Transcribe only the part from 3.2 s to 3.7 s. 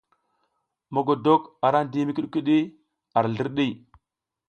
zlirɗi.